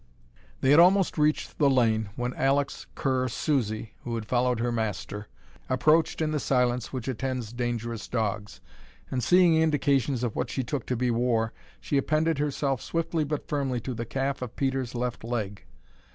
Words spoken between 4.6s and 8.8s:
master, approached in the silence which attends dangerous dogs;